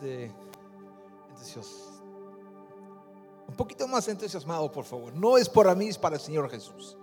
[0.00, 0.30] de
[3.48, 5.14] un poquito más entusiasmado, por favor.
[5.14, 6.96] No es para mí, es para el Señor Jesús.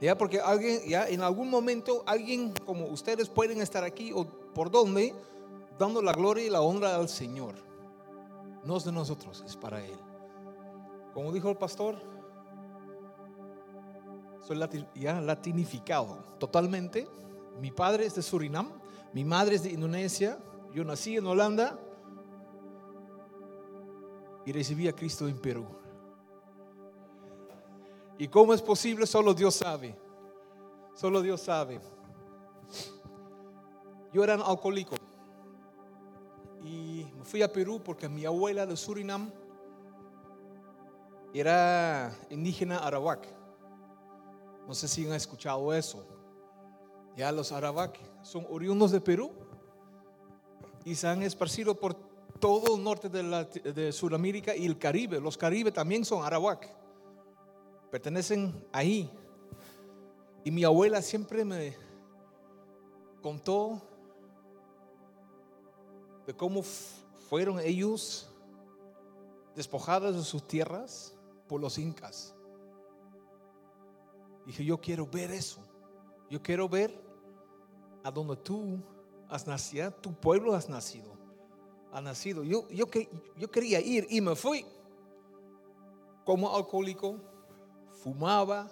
[0.00, 4.24] Ya, porque alguien, ya en algún momento, alguien como ustedes pueden estar aquí o
[4.54, 5.14] por donde,
[5.78, 7.54] dando la gloria y la honra al Señor.
[8.64, 9.98] No es de nosotros, es para Él.
[11.12, 11.96] Como dijo el pastor,
[14.46, 17.08] soy lati- ya latinificado totalmente.
[17.60, 18.72] Mi padre es de Surinam,
[19.12, 20.38] mi madre es de Indonesia,
[20.74, 21.78] yo nací en Holanda
[24.44, 25.64] y recibí a Cristo en Perú.
[28.18, 29.06] ¿Y cómo es posible?
[29.06, 29.96] Solo Dios sabe.
[30.94, 31.80] Solo Dios sabe.
[34.12, 34.96] Yo era un alcohólico
[36.64, 39.30] y me fui a Perú porque mi abuela de Surinam
[41.32, 43.28] era indígena arawak.
[44.66, 46.04] No sé si han escuchado eso.
[47.16, 49.43] Ya los arawak son oriundos de Perú
[50.84, 51.94] y se han esparcido por
[52.38, 55.20] todo el norte de, la- Sudamérica y el Caribe.
[55.20, 56.68] Los Caribe también son arawak.
[57.90, 59.10] Pertenecen ahí.
[60.44, 61.74] Y mi abuela siempre me
[63.22, 63.80] contó
[66.26, 68.28] de cómo fueron ellos
[69.54, 71.14] despojados de sus tierras
[71.48, 72.34] por los incas.
[74.44, 75.60] Dije, yo quiero ver eso.
[76.28, 77.02] Yo quiero ver
[78.02, 78.82] a donde tú
[79.34, 81.12] has nacido, tu pueblo has nacido.
[81.92, 82.44] Ha nacido.
[82.44, 82.86] Yo, yo,
[83.36, 84.64] yo quería ir y me fui.
[86.24, 87.16] Como alcohólico,
[87.90, 88.70] fumaba.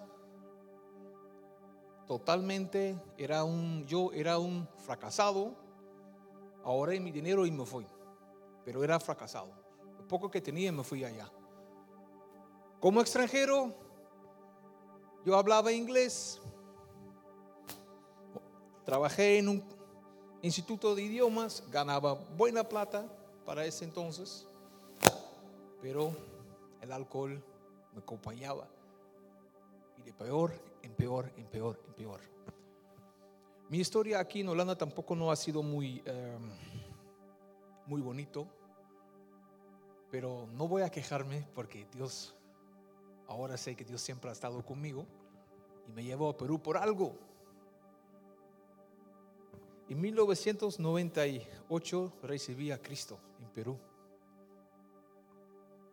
[2.06, 5.56] Totalmente era un, yo era un fracasado.
[6.64, 7.86] Ahorré mi dinero y me fui.
[8.64, 9.52] Pero era fracasado.
[9.98, 11.28] Lo poco que tenía me fui allá.
[12.78, 13.74] Como extranjero,
[15.24, 16.40] yo hablaba inglés.
[18.84, 19.81] Trabajé en un
[20.42, 23.06] instituto de idiomas, ganaba buena plata
[23.46, 24.46] para ese entonces,
[25.80, 26.14] pero
[26.80, 27.42] el alcohol
[27.92, 28.68] me acompañaba.
[29.96, 32.20] Y de peor en peor, en peor, en peor.
[33.68, 36.38] Mi historia aquí en Holanda tampoco no ha sido muy, eh,
[37.86, 38.46] muy bonito,
[40.10, 42.34] pero no voy a quejarme porque Dios,
[43.28, 45.06] ahora sé que Dios siempre ha estado conmigo
[45.88, 47.16] y me llevó a Perú por algo.
[49.88, 53.76] En 1998 recibí a Cristo en Perú.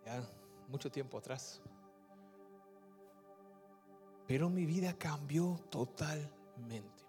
[0.05, 0.23] Ya
[0.67, 1.61] mucho tiempo atrás.
[4.27, 7.03] Pero mi vida cambió totalmente.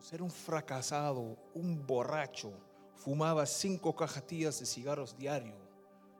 [0.00, 2.52] Ser un fracasado, un borracho,
[2.94, 5.54] fumaba cinco cajetillas de cigarros diario.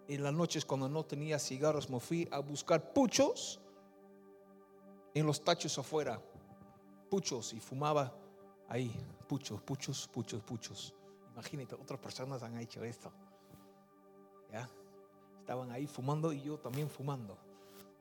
[0.08, 3.60] En las noches cuando no tenía cigarros me fui a buscar puchos
[5.14, 6.22] en los tachos afuera.
[7.10, 8.14] Puchos y fumaba
[8.68, 8.92] ahí,
[9.26, 10.94] puchos, puchos, puchos, puchos.
[11.32, 13.12] Imagínate, otras personas han hecho esto.
[14.52, 14.68] ¿Ya?
[15.40, 17.36] Estaban ahí fumando y yo también fumando.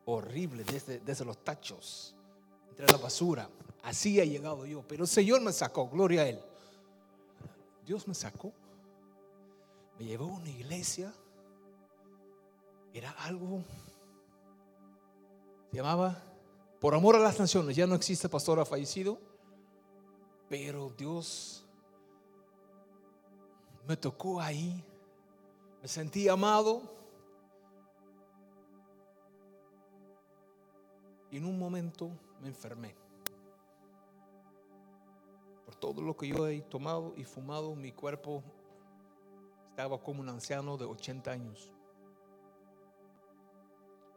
[0.05, 2.15] Horrible, desde, desde los tachos,
[2.69, 3.49] entre la basura.
[3.83, 4.83] Así he llegado yo.
[4.87, 6.39] Pero el Señor me sacó, gloria a Él.
[7.85, 8.51] Dios me sacó.
[9.99, 11.13] Me llevó a una iglesia.
[12.93, 13.63] Era algo.
[15.69, 16.21] Se llamaba
[16.79, 17.75] Por amor a las naciones.
[17.75, 19.19] Ya no existe pastor ha fallecido.
[20.57, 21.65] Pero Dios
[23.85, 24.81] me tocó ahí.
[25.81, 26.81] Me sentí amado.
[31.29, 32.95] Y en un momento me enfermé.
[35.65, 38.41] Por todo lo que yo he tomado y fumado, mi cuerpo
[39.71, 41.69] estaba como un anciano de 80 años.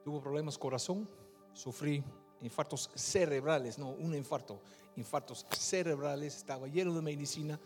[0.05, 1.11] Tuve problemas corazón,
[1.53, 2.05] sufrí
[2.43, 4.61] infartos cerebrales, no un infarto,
[4.99, 7.59] infartos cerebrales, estaba lleno de medicina.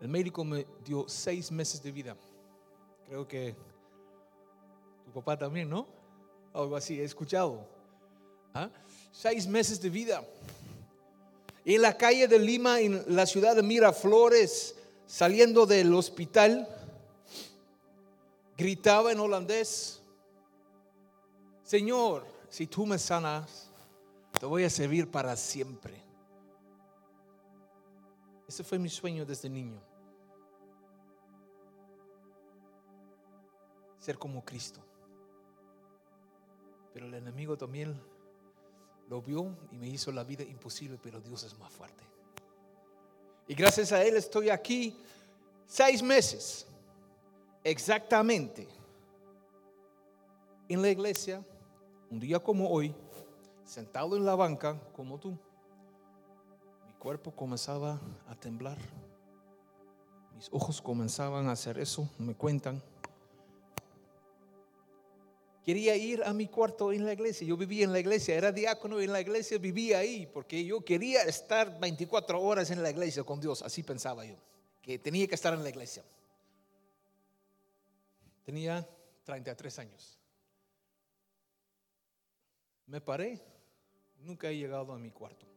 [0.00, 2.16] El médico me dio seis meses de vida.
[3.06, 3.54] Creo que
[5.04, 5.86] tu papá también, ¿no?
[6.52, 7.66] Algo así, he escuchado.
[8.54, 8.70] ¿Ah?
[9.12, 10.24] Seis meses de vida.
[11.64, 14.74] En la calle de Lima, en la ciudad de Miraflores,
[15.06, 16.68] saliendo del hospital,
[18.56, 20.00] gritaba en holandés,
[21.62, 23.68] Señor, si tú me sanas,
[24.38, 26.03] te voy a servir para siempre.
[28.54, 29.82] Ese fue mi sueño desde niño.
[33.98, 34.78] Ser como Cristo.
[36.92, 38.00] Pero el enemigo también
[39.08, 42.04] lo vio y me hizo la vida imposible, pero Dios es más fuerte.
[43.48, 44.96] Y gracias a Él estoy aquí
[45.66, 46.64] seis meses,
[47.64, 48.68] exactamente,
[50.68, 51.44] en la iglesia,
[52.08, 52.94] un día como hoy,
[53.64, 55.36] sentado en la banca como tú.
[57.04, 62.82] Cuerpo comenzaba a temblar, mi Mis ojos comenzaban a hacer eso, me cuentan.
[65.62, 67.46] Quería ir a mi cuarto en la iglesia.
[67.46, 71.24] Yo vivía en la iglesia, era diácono en la iglesia, vivía ahí, porque yo quería
[71.24, 73.60] estar 24 horas en la iglesia con Dios.
[73.60, 74.36] Así pensaba yo,
[74.80, 76.02] que tenía que estar en la iglesia.
[78.44, 78.88] Tenía
[79.24, 80.18] 33 años.
[82.86, 83.42] Me paré,
[84.20, 85.53] nunca he llegado a mi cuarto.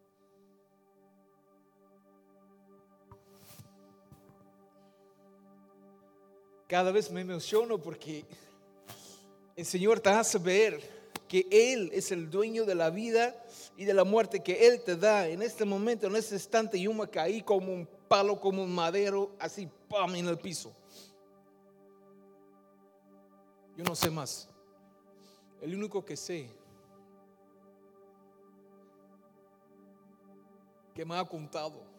[6.68, 8.25] Cada vez me emociono porque
[9.56, 10.98] el Señor te hace ver
[11.28, 13.36] que Él es el dueño de la vida
[13.78, 16.80] y de la muerte, que Él te da en este momento, en este instante.
[16.80, 20.74] Yo me caí como un palo, como un madero, así, pam, en el piso.
[23.78, 24.50] Yo no sé más.
[25.62, 26.50] El único que sé
[30.94, 31.97] que me ha contado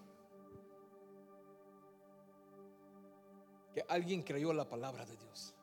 [3.88, 5.54] alguien creyó la palabra de Dios.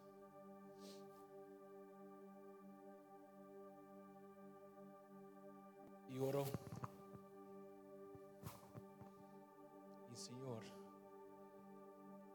[6.15, 6.45] y oró.
[10.13, 10.63] Y Señor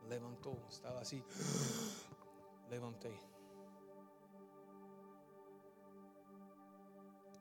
[0.09, 1.23] levantó, estaba así,
[2.69, 3.17] levanté.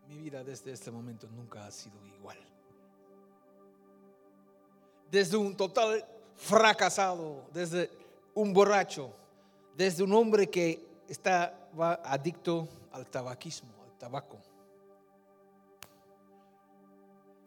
[0.08, 2.38] Mi vida desde este momento nunca ha sido igual.
[5.12, 6.06] Desde un total
[6.36, 7.92] fracasado, desde
[8.34, 9.14] un borracho,
[9.76, 14.40] desde un hombre que estaba adicto al tabaquismo, al tabaco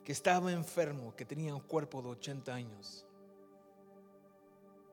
[0.05, 3.07] que estaba enfermo, que tenía un cuerpo de 80 años,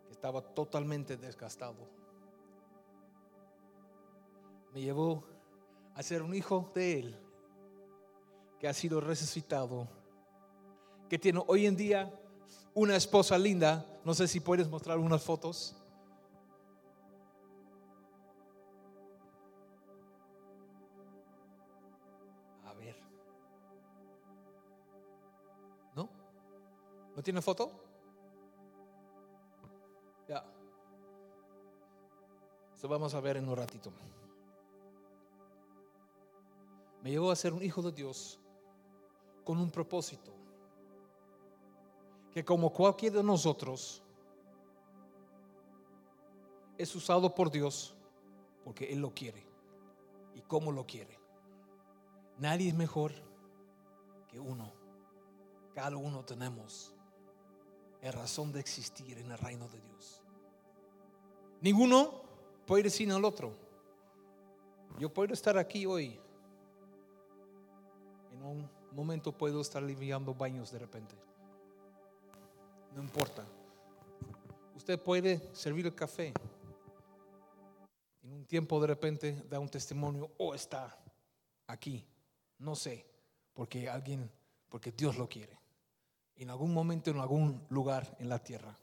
[0.05, 1.87] que estaba totalmente desgastado.
[4.73, 5.23] Me llevó
[5.95, 7.19] a ser un hijo de él,
[8.59, 9.87] que ha sido resucitado,
[11.09, 12.13] que tiene hoy en día
[12.75, 13.85] una esposa linda.
[14.05, 15.75] No sé si puedes mostrar unas fotos.
[27.19, 27.69] ¿No tiene foto?
[30.25, 30.41] Ya.
[32.73, 33.91] Eso vamos a ver en un ratito.
[37.03, 38.39] Me llevó a ser un hijo de Dios
[39.43, 40.31] con un propósito.
[42.31, 44.01] Que como cualquiera de nosotros
[46.77, 47.97] es usado por Dios
[48.63, 49.45] porque Él lo quiere
[50.35, 51.19] y cómo lo quiere.
[52.37, 53.11] Nadie es mejor
[54.29, 54.71] que uno.
[55.75, 56.95] Cada uno tenemos
[58.01, 60.21] es razón de existir en el reino de Dios.
[61.61, 62.23] Ninguno
[62.65, 63.53] puede ir sin el otro.
[64.97, 66.19] Yo puedo estar aquí hoy.
[68.31, 71.15] En un momento puedo estar limpiando baños de repente.
[72.95, 73.45] No importa.
[74.75, 76.33] Usted puede servir el café.
[78.23, 80.97] En un tiempo de repente da un testimonio o está
[81.67, 82.05] aquí.
[82.59, 83.05] No sé.
[83.53, 84.31] Porque alguien,
[84.69, 85.59] porque Dios lo quiere
[86.43, 88.77] en algún momento, en algún lugar en la tierra.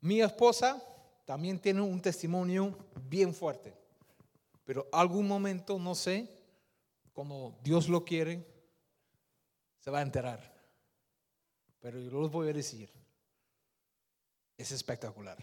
[0.00, 0.82] Mi esposa
[1.24, 2.78] también tiene un testimonio
[3.08, 3.74] bien fuerte,
[4.64, 6.28] pero algún momento, no sé,
[7.12, 8.46] como Dios lo quiere,
[9.78, 10.54] se va a enterar.
[11.80, 12.90] Pero yo les voy a decir,
[14.56, 15.38] es espectacular.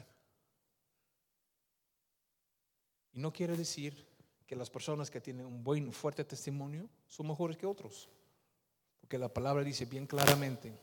[3.11, 4.07] Y no quiere decir
[4.45, 8.09] que las personas que tienen un buen, fuerte testimonio son mejores que otros.
[8.99, 10.77] Porque la palabra dice bien claramente,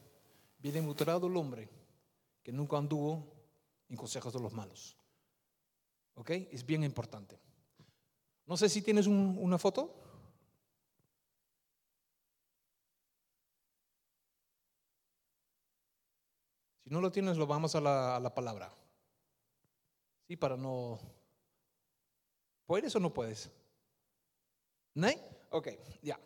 [0.58, 1.68] bienaventurado el hombre
[2.42, 3.26] que nunca anduvo
[3.88, 4.96] en consejos de los malos.
[6.14, 6.30] ¿Ok?
[6.30, 7.38] Es bien importante.
[8.46, 9.94] No sé si tienes una foto.
[16.84, 18.70] Si no lo tienes, lo vamos a la, palabra.
[20.28, 21.00] Sí, para no...
[22.66, 23.50] ¿Puedes o no puedes?
[24.94, 25.08] ¿No?
[25.50, 25.68] Ok,
[26.02, 26.18] ya.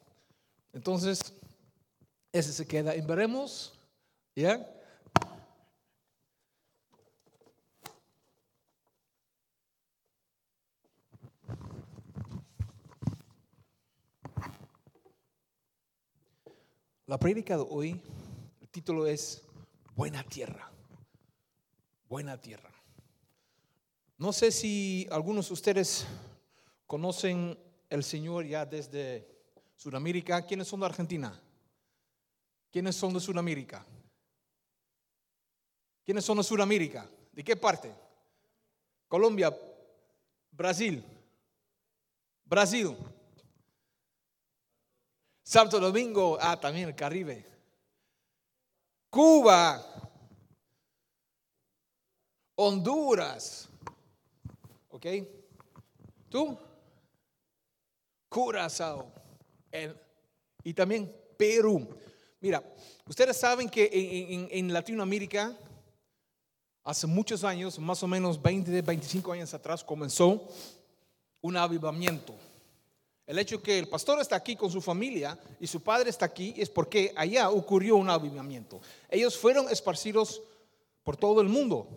[0.73, 1.33] Entonces,
[2.33, 3.79] ese se queda y veremos.
[4.35, 4.75] ¿Ya?
[17.07, 18.03] La prédica de hoy,
[18.61, 19.43] el título es
[19.97, 20.71] Buena Tierra.
[22.07, 22.71] Buena Tierra.
[24.19, 26.07] No sé si algunos de ustedes
[26.87, 27.59] conocen
[27.89, 29.27] el Señor ya desde
[29.75, 30.45] Sudamérica.
[30.45, 31.41] ¿Quiénes son de Argentina?
[32.71, 33.85] ¿Quiénes son de Sudamérica?
[36.05, 37.09] ¿Quiénes son de Sudamérica?
[37.33, 37.95] ¿De qué parte?
[39.09, 39.57] Colombia,
[40.51, 41.03] Brasil,
[42.45, 42.97] Brasil,
[45.43, 47.47] Santo Domingo, ah, también el Caribe,
[49.09, 49.83] Cuba,
[52.57, 53.69] Honduras.
[54.89, 55.07] ¿Ok?
[56.29, 56.59] ¿Tú?
[58.29, 59.13] Curazao.
[60.65, 61.89] y también Perú.
[62.41, 62.63] Mira,
[63.07, 65.57] ustedes saben que en, Latinoamérica,
[66.85, 70.49] hace muchos años, más o menos 20, 25 años atrás, comenzó
[71.41, 72.35] un avivamiento.
[73.27, 76.55] El hecho que el pastor está aquí con su familia y su padre está aquí
[76.57, 78.81] es porque allá ocurrió un avivamiento.
[79.11, 80.41] Ellos fueron esparcidos
[81.03, 81.89] por todo el mundo,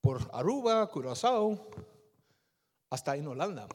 [0.00, 1.68] por Aruba, Curazao,
[2.90, 3.68] hasta en Holanda.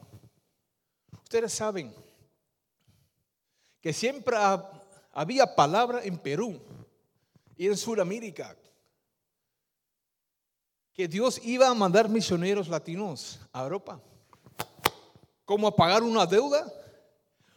[1.23, 1.93] Ustedes saben
[3.79, 4.35] que siempre
[5.17, 6.61] había palabra en Perú
[7.55, 8.55] y en Sudamérica
[10.93, 13.99] que Dios iba a mandar misioneros latinos a Europa
[15.43, 16.71] como pagar una deuda,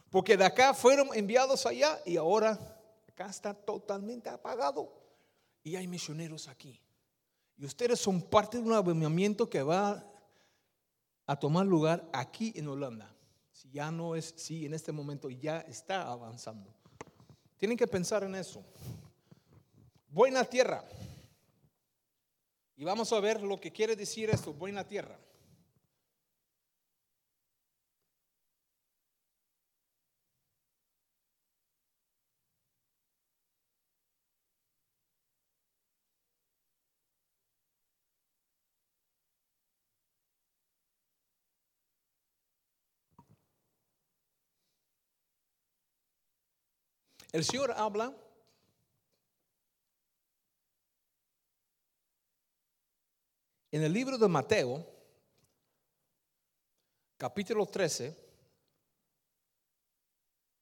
[0.09, 2.57] porque de acá fueron enviados allá y ahora
[3.07, 4.91] acá está totalmente apagado
[5.61, 6.81] y hay misioneros aquí.
[7.57, 10.03] Y ustedes son parte de un avivamiento que va
[11.27, 13.15] a tomar lugar aquí en Holanda.
[13.51, 16.80] Si ya no es, si en este momento ya está avanzando.
[17.61, 18.65] Tienen que pensar en eso.
[20.07, 20.83] Buena tierra.
[22.75, 25.15] Y vamos a ver lo que quiere decir esto, buena tierra.
[47.31, 48.13] El Señor habla
[53.71, 54.85] en el libro de Mateo,
[57.15, 58.13] capítulo 13,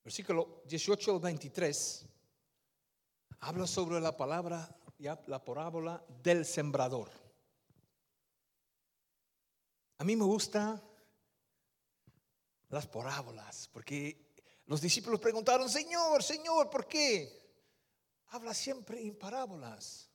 [0.04, 2.06] versículo 18 al 23,
[3.40, 4.70] habla sobre la palabra,
[5.26, 7.10] la parábola del sembrador.
[9.98, 10.80] A mí me gustan
[12.70, 14.29] las parábolas porque
[14.70, 17.42] los discípulos preguntaron, Señor, Señor, ¿por qué?
[18.28, 20.08] Habla siempre en parábolas.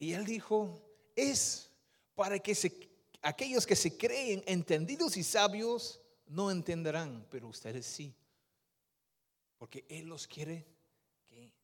[0.00, 0.82] Y él dijo,
[1.14, 1.70] es
[2.16, 2.90] para que
[3.22, 8.12] aquellos que se creen entendidos y sabios no entenderán, pero ustedes sí.
[9.56, 10.66] Porque Él los quiere
[11.28, 11.54] que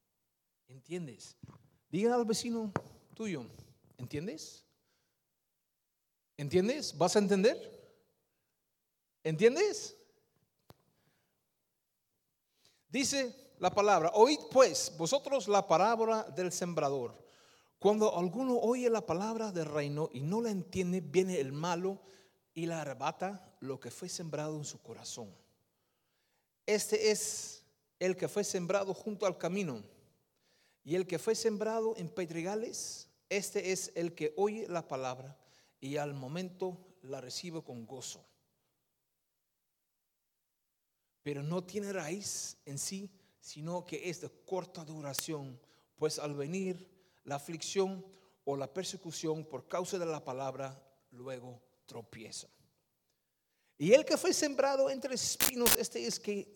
[0.69, 1.37] entiendes.
[1.91, 2.73] Diga al vecino
[3.15, 3.45] tuyo,
[3.99, 4.65] ¿entiendes?
[6.37, 6.97] ¿Entiendes?
[6.97, 7.82] ¿Vas a entender?
[9.25, 9.97] ¿Entiendes?
[12.89, 17.17] Dice la palabra, oíd pues vosotros la parábola del sembrador.
[17.79, 22.01] Cuando alguno oye la palabra del reino y no la entiende, viene el malo
[22.55, 25.35] y la arrebata lo que fue sembrado en su corazón.
[26.67, 27.63] Este es
[27.99, 29.83] el que fue sembrado junto al camino.
[30.85, 35.37] Y el que fue sembrado en pedregales, este es el que oye la palabra
[35.81, 38.25] y al momento la recibe con gozo
[41.23, 43.11] pero no tiene raíz en sí,
[43.41, 45.61] sino que es de corta duración,
[45.97, 46.89] pues al venir
[47.25, 48.05] la aflicción
[48.45, 52.49] o la persecución por causa de la palabra, luego tropieza.
[53.79, 56.53] Y el que fue sembrado entre espinos, este es que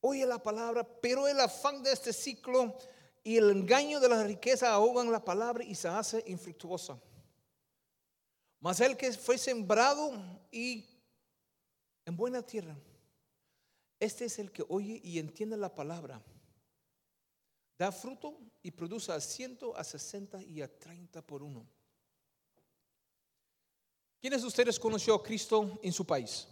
[0.00, 2.76] oye la palabra, pero el afán de este ciclo
[3.22, 6.98] y el engaño de la riqueza ahogan la palabra y se hace infructuosa.
[8.60, 10.12] Mas el que fue sembrado
[10.50, 10.86] y
[12.04, 12.76] en buena tierra,
[14.00, 16.22] este es el que oye y entiende la palabra.
[17.78, 21.66] Da fruto y produce a ciento, a sesenta y a treinta por uno.
[24.20, 26.48] ¿Quiénes de ustedes conoció a Cristo en su país?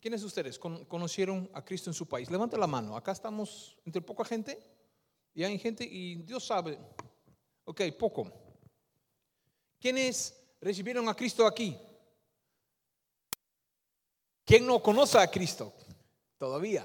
[0.00, 2.30] ¿Quiénes de ustedes conocieron a Cristo en su país?
[2.30, 2.96] Levanta la mano.
[2.96, 4.62] Acá estamos entre poca gente
[5.32, 6.78] y hay gente y Dios sabe.
[7.64, 8.30] Ok, poco.
[9.80, 11.78] ¿Quiénes recibieron a Cristo aquí?
[14.44, 15.72] ¿Quién no conoce a Cristo?
[16.38, 16.84] Todavía.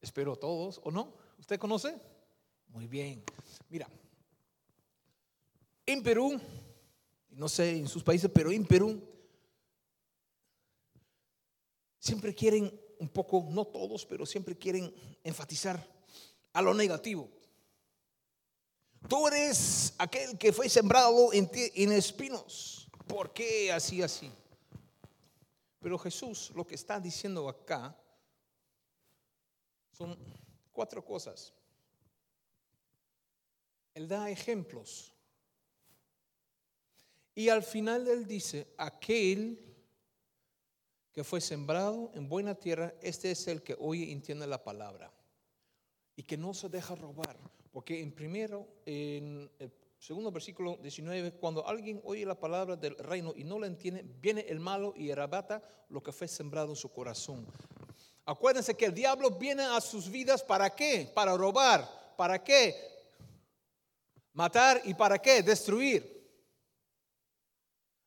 [0.00, 1.14] Espero todos, ¿o no?
[1.38, 2.00] ¿Usted conoce?
[2.68, 3.22] Muy bien.
[3.68, 3.88] Mira,
[5.84, 6.40] en Perú,
[7.30, 9.02] no sé en sus países, pero en Perú,
[11.98, 15.86] siempre quieren un poco, no todos, pero siempre quieren enfatizar
[16.52, 17.28] a lo negativo.
[19.08, 22.88] Tú eres aquel que fue sembrado en, en espinos.
[23.06, 24.32] ¿Por qué así, así?
[25.86, 27.96] Pero Jesús lo que está diciendo acá
[29.92, 30.18] son
[30.72, 31.54] cuatro cosas.
[33.94, 35.14] Él da ejemplos.
[37.36, 39.76] Y al final él dice, aquel
[41.12, 45.12] que fue sembrado en buena tierra, este es el que oye y entiende la palabra.
[46.16, 47.38] Y que no se deja robar.
[47.70, 49.70] Porque en primero, en el
[50.06, 54.42] segundo versículo 19, cuando alguien oye la palabra del reino y no la entiende, viene
[54.42, 57.44] el malo y arrebata lo que fue sembrado en su corazón.
[58.24, 61.10] Acuérdense que el diablo viene a sus vidas para qué?
[61.12, 62.14] Para robar.
[62.16, 62.76] ¿Para qué?
[64.32, 65.42] Matar y para qué?
[65.42, 66.24] Destruir.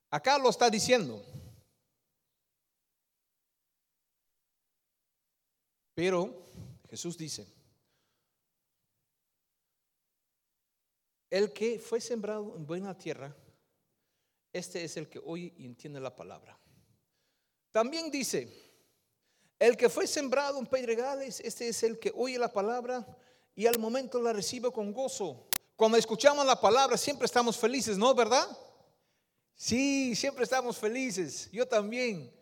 [0.10, 1.22] Acá lo está diciendo.
[5.94, 6.46] Pero
[6.89, 7.46] Jesús dice,
[11.29, 13.36] el que fue sembrado en buena tierra,
[14.51, 16.59] este es el que hoy entiende la palabra.
[17.71, 18.48] También dice,
[19.59, 23.05] el que fue sembrado en pedregales, este es el que oye la palabra
[23.55, 25.48] y al momento la recibe con gozo.
[25.75, 28.15] Cuando escuchamos la palabra siempre estamos felices, ¿no?
[28.15, 28.48] ¿Verdad?
[29.55, 31.50] Sí, siempre estamos felices.
[31.51, 32.33] Yo también,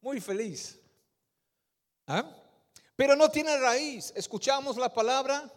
[0.00, 0.78] muy feliz.
[2.06, 2.28] ¿Ah?
[2.96, 4.12] Pero no tiene raíz.
[4.14, 5.50] Escuchamos la palabra,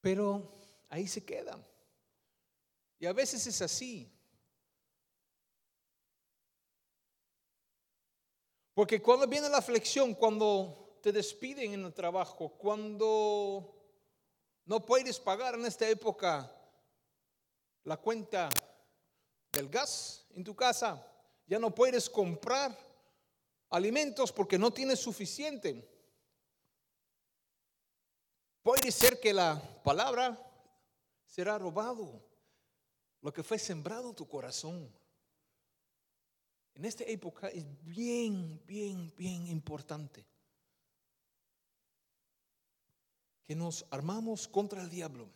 [0.00, 0.52] pero
[0.88, 1.58] ahí se queda.
[2.98, 4.12] Y a veces es así.
[8.74, 13.74] Porque cuando viene la aflicción, cuando te despiden en el trabajo, cuando
[14.64, 16.48] no puedes pagar en esta época
[17.84, 18.48] la cuenta
[19.52, 21.04] del gas en tu casa,
[21.46, 22.76] ya no puedes comprar
[23.70, 25.88] alimentos porque no tienes suficiente.
[28.62, 30.47] Puede ser que la palabra
[31.28, 32.20] será robado,
[33.20, 34.90] lo que fue sembrado en tu corazón.
[36.74, 40.24] En esta época es bien, bien, bien importante
[43.44, 45.28] que nos armamos contra el diablo.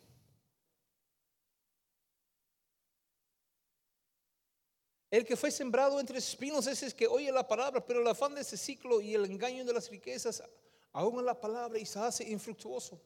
[5.09, 8.33] El que fue sembrado entre espinos ese es que oye la palabra, pero el afán
[8.33, 10.43] de ese ciclo y el engaño de las riquezas
[10.91, 12.99] ahoga la palabra y se hace infructuoso.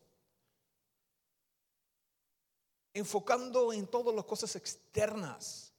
[2.97, 5.71] Enfocando en todas las cosas externas.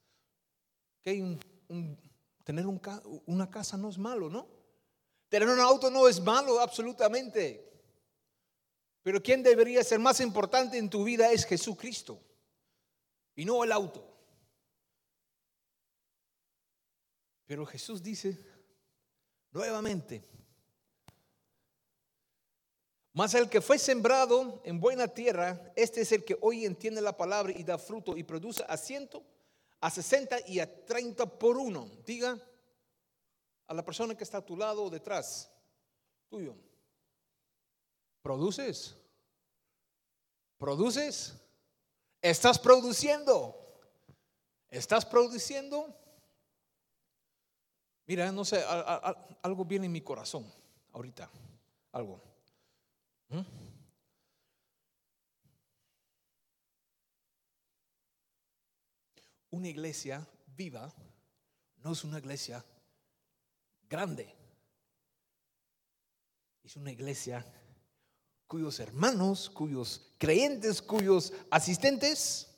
[1.02, 1.36] Que
[2.44, 2.64] tener
[3.26, 4.46] una casa no es malo, ¿no?
[5.28, 7.68] Tener un auto no es malo, absolutamente.
[9.02, 12.20] Pero quien debería ser más importante en tu vida es Jesucristo
[13.34, 14.04] y no el auto.
[17.46, 18.38] Pero Jesús dice
[19.50, 20.24] nuevamente,
[23.18, 27.16] mas el que fue sembrado en buena tierra, este es el que hoy entiende la
[27.16, 29.24] palabra y da fruto y produce a ciento,
[29.80, 31.90] a sesenta y a treinta por uno.
[32.06, 32.38] Diga
[33.66, 35.50] a la persona que está a tu lado o detrás,
[36.28, 36.54] tuyo.
[38.22, 38.94] ¿Produces?
[40.56, 41.34] ¿Produces?
[42.22, 43.80] ¿Estás produciendo?
[44.68, 45.92] ¿Estás produciendo?
[48.06, 48.62] Mira, no sé,
[49.42, 50.46] algo viene en mi corazón
[50.92, 51.28] ahorita,
[51.90, 52.27] algo.
[53.28, 53.40] ¿Mm?
[59.50, 60.92] Una iglesia viva
[61.82, 62.64] no es una iglesia
[63.88, 64.34] grande,
[66.62, 67.44] es una iglesia
[68.46, 72.48] cuyos hermanos, cuyos creyentes, cuyos asistentes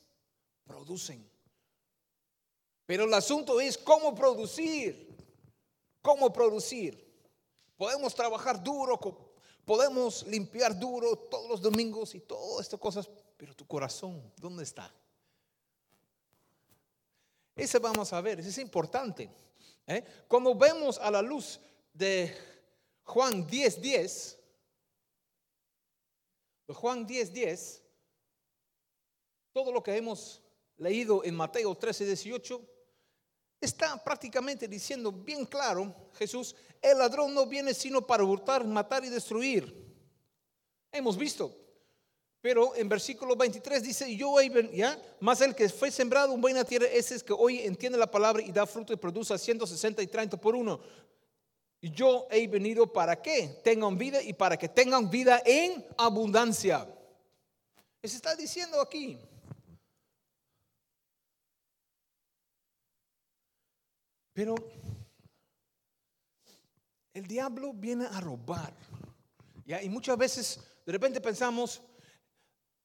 [0.65, 1.29] producen.
[2.85, 5.11] Pero el asunto es cómo producir.
[6.01, 7.09] ¿Cómo producir?
[7.77, 8.99] Podemos trabajar duro,
[9.65, 14.93] podemos limpiar duro todos los domingos y todas estas cosas, pero tu corazón, ¿dónde está?
[17.55, 19.29] Ese vamos a ver, ese es importante.
[19.87, 20.03] ¿eh?
[20.27, 21.59] Cuando vemos a la luz
[21.93, 22.35] de
[23.03, 24.37] Juan 10:10, 10,
[26.73, 27.81] Juan 10:10,
[29.51, 30.41] todo lo que hemos
[30.77, 32.61] leído en Mateo 13, 18,
[33.59, 39.09] está prácticamente diciendo bien claro, Jesús, el ladrón no viene sino para hurtar, matar y
[39.09, 39.73] destruir.
[40.91, 41.55] Hemos visto.
[42.41, 44.35] Pero en versículo 23 dice, yo
[44.73, 48.09] ya, más el que fue sembrado en buena tierra, ese es que hoy entiende la
[48.09, 50.79] palabra y da fruto y produce a 160 y 30 por uno.
[51.79, 56.87] Yo he venido para que tengan vida y para que tengan vida en abundancia.
[58.03, 59.19] Se está diciendo aquí.
[64.33, 64.55] Pero
[67.13, 68.73] el diablo viene a robar.
[69.65, 69.81] ¿ya?
[69.81, 71.81] Y muchas veces de repente pensamos,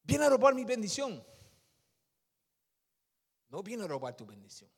[0.02, 1.24] viene a robar mi bendición.
[3.48, 4.70] No viene a robar tu bendición.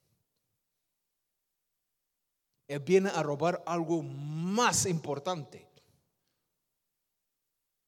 [2.67, 5.67] Él viene a robar algo más importante.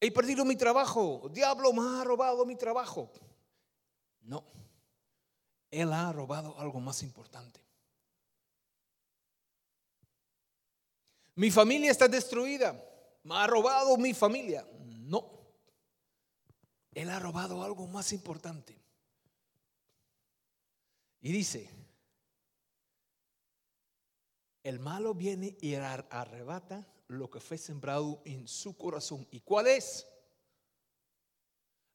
[0.01, 1.29] He perdido mi trabajo.
[1.31, 3.13] Diablo me ha robado mi trabajo.
[4.23, 4.43] No.
[5.71, 7.61] Él ha robado algo más importante.
[11.41, 12.79] Mi familia está destruida.
[13.23, 14.63] Me ha robado mi familia.
[14.79, 15.25] No.
[16.93, 18.79] Él ha robado algo más importante.
[21.23, 21.71] Y dice,
[24.63, 29.27] el malo viene y arrebata lo que fue sembrado en su corazón.
[29.31, 30.07] ¿Y cuál es?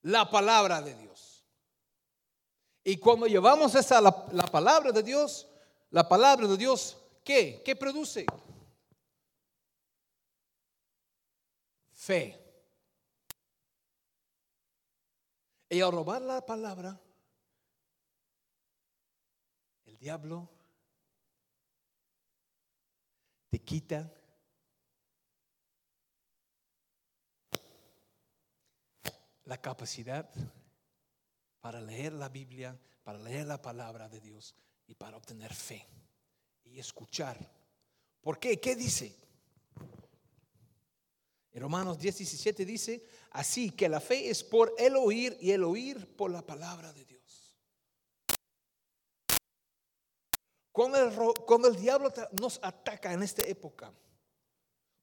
[0.01, 1.45] La palabra de Dios.
[2.83, 5.47] Y cuando llevamos esa la, la palabra de Dios,
[5.91, 7.61] la palabra de Dios, ¿qué?
[7.63, 8.25] ¿Qué produce?
[12.05, 12.39] Fe.
[15.67, 17.01] Y al robar la palabra,
[19.85, 20.47] el diablo
[23.49, 24.13] te quita
[29.45, 30.29] la capacidad
[31.59, 34.53] para leer la Biblia, para leer la palabra de Dios
[34.85, 35.87] y para obtener fe
[36.65, 37.39] y escuchar.
[38.21, 38.59] ¿Por qué?
[38.59, 39.24] ¿Qué dice?
[41.55, 45.63] En Romanos 10, 17 dice, así que la fe es por el oír y el
[45.63, 47.55] oír por la palabra de Dios.
[50.73, 53.93] Cuando el, cuando el diablo nos ataca en esta época,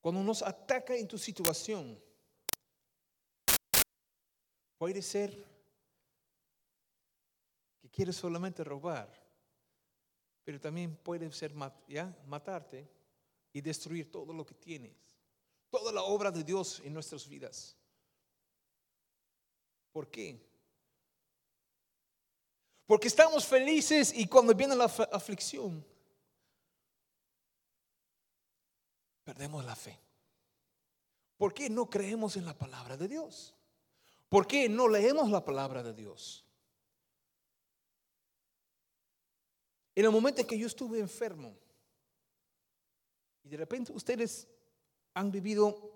[0.03, 1.99] cuando nos ataca en tu situación,
[4.77, 5.33] puede ser
[7.81, 9.11] que quieres solamente robar,
[10.45, 12.87] pero también puede ser matarte
[13.55, 15.12] y destruir todo lo que tienes
[15.73, 17.75] toda la obra de Dios en nuestras vidas.
[19.91, 20.39] ¿Por qué?
[22.87, 25.83] Porque estamos felices y cuando viene la aflicción,
[29.25, 29.99] perdemos la fe.
[31.39, 33.55] ¿Por qué no creemos en la palabra de Dios?
[34.29, 36.45] ¿Por qué no leemos la palabra de Dios?
[39.95, 41.57] En el momento en que yo estuve enfermo
[43.43, 44.47] y de repente ustedes
[45.15, 45.93] han vivido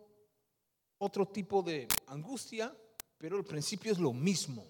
[0.99, 2.75] otro tipo de angustia,
[3.19, 4.65] pero el principio es lo mismo.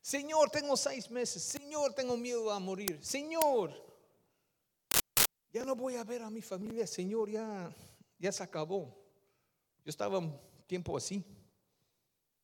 [0.00, 1.42] Señor, tengo seis meses.
[1.42, 2.98] Señor, tengo miedo a morir.
[3.02, 3.72] Señor,
[5.50, 6.86] ya no voy a ver a mi familia.
[6.86, 7.74] Señor, ya,
[8.18, 8.94] ya se acabó.
[9.84, 11.24] Yo estaba un tiempo así.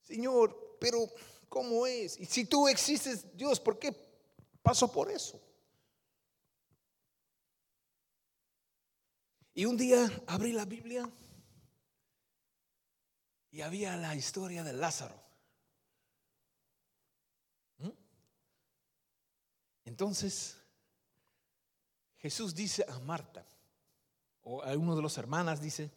[0.00, 1.06] Señor, pero
[1.48, 2.18] ¿cómo es?
[2.18, 3.94] Y si tú existes, Dios, ¿por qué
[4.62, 5.40] paso por eso?
[9.60, 11.06] Y un día abrí la Biblia
[13.50, 15.22] y había la historia de Lázaro.
[17.76, 17.90] ¿Mm?
[19.84, 20.56] Entonces,
[22.16, 23.46] Jesús dice a Marta,
[24.44, 25.90] o a uno de los hermanas dice,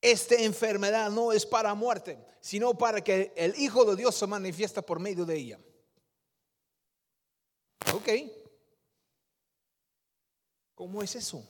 [0.00, 4.82] esta enfermedad no es para muerte, sino para que el Hijo de Dios se manifiesta
[4.82, 5.60] por medio de ella.
[7.94, 8.08] Ok.
[10.74, 11.48] ¿Cómo es eso?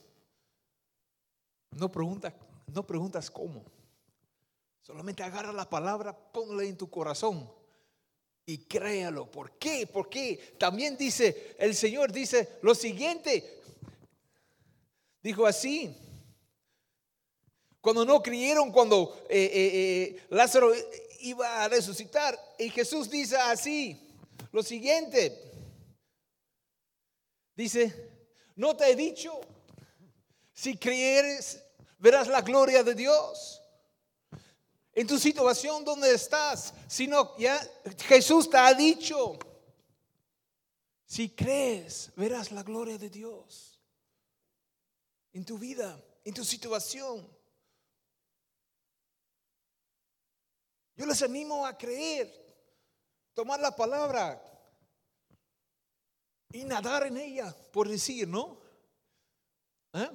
[1.72, 2.34] No, pregunta,
[2.66, 3.64] no preguntas cómo.
[4.82, 7.48] Solamente agarra la palabra, ponla en tu corazón
[8.44, 9.30] y créalo.
[9.30, 9.86] ¿Por qué?
[9.86, 13.60] Porque también dice, el Señor dice lo siguiente.
[15.22, 15.96] Dijo así.
[17.80, 19.70] Cuando no creyeron, cuando eh, eh,
[20.14, 20.72] eh, Lázaro
[21.20, 24.00] iba a resucitar, y Jesús dice así,
[24.52, 25.36] lo siguiente.
[27.56, 28.10] Dice,
[28.56, 29.40] no te he dicho
[30.52, 31.62] si creyeres,
[31.98, 33.62] verás la gloria de Dios.
[34.92, 37.58] En tu situación donde estás, sino ya
[38.06, 39.38] Jesús te ha dicho,
[41.06, 43.80] si crees, verás la gloria de Dios.
[45.32, 47.26] En tu vida, en tu situación.
[50.94, 52.30] Yo les animo a creer,
[53.32, 54.42] tomar la palabra
[56.50, 58.60] y nadar en ella, por decir, ¿no?
[59.94, 60.10] ¿Eh?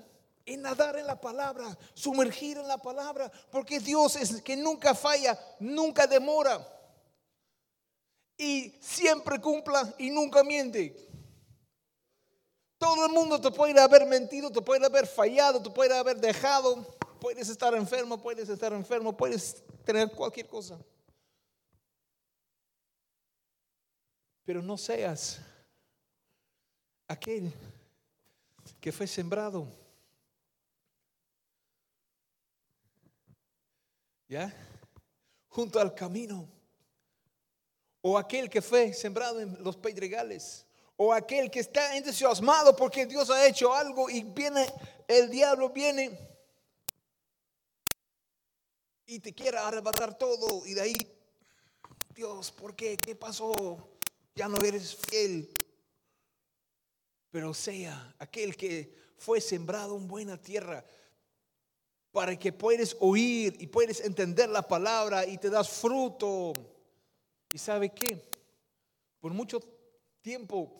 [0.48, 5.38] En nadar en la palabra, sumergir en la palabra, porque Dios es que nunca falla,
[5.60, 6.66] nunca demora
[8.38, 10.96] y siempre cumpla y nunca miente.
[12.78, 16.98] Todo el mundo te puede haber mentido, te puede haber fallado, te puede haber dejado,
[17.20, 20.80] puedes estar enfermo, puedes estar enfermo, puedes tener cualquier cosa.
[24.46, 25.42] Pero no seas
[27.10, 27.52] aquel
[28.80, 29.87] que fue sembrado
[34.28, 34.54] ¿ya?
[35.50, 36.48] Junto al camino.
[38.02, 40.66] O aquel que fue sembrado en los pedregales.
[40.96, 44.66] O aquel que está entusiasmado porque Dios ha hecho algo y viene,
[45.08, 46.18] el diablo viene
[49.06, 50.66] y te quiere arrebatar todo.
[50.66, 50.96] Y de ahí,
[52.14, 52.98] Dios, ¿por qué?
[52.98, 53.90] ¿Qué pasó?
[54.36, 55.50] Ya no eres fiel.
[57.32, 60.86] Pero sea aquel que fue sembrado en buena tierra
[62.18, 66.52] para que puedes oír y puedes entender la palabra y te das fruto.
[67.54, 68.28] ¿Y sabe qué?
[69.20, 69.60] Por mucho
[70.24, 70.76] tiempo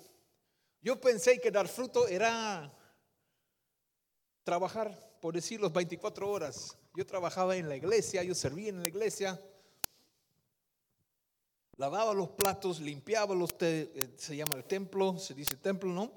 [0.82, 2.74] yo pensé que dar fruto era
[4.44, 6.76] trabajar, por decir, los 24 horas.
[6.96, 9.40] Yo trabajaba en la iglesia, yo servía en la iglesia,
[11.76, 16.14] lavaba los platos, limpiaba los, eh, se llama el templo, se dice templo, ¿no?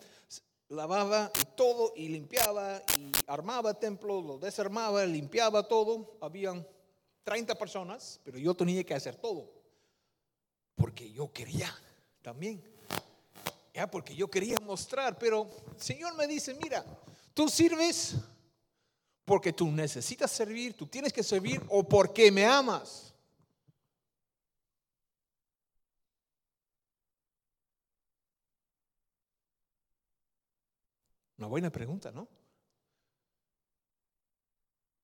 [0.70, 6.16] Lavaba todo y limpiaba y armaba templo, lo desarmaba, limpiaba todo.
[6.20, 6.66] Habían
[7.24, 9.52] 30 personas, pero yo tenía que hacer todo.
[10.76, 11.76] Porque yo quería
[12.22, 12.62] también.
[13.74, 16.85] Ya, porque yo quería mostrar, pero el Señor me dice, mira,
[17.35, 18.16] tú sirves
[19.24, 23.10] porque tú necesitas servir, tú tienes que servir o porque me amas.
[31.40, 32.29] Una buena pregunta, ¿no?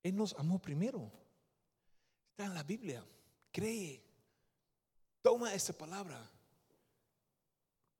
[0.02, 1.10] Él nos amó primero.
[2.28, 3.02] Está en la Biblia.
[3.50, 4.04] Cree.
[5.22, 6.30] Toma esa palabra.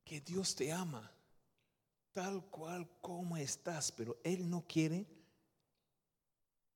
[0.04, 1.10] Que Dios te ama
[2.12, 5.06] tal cual como estás, pero Él no quiere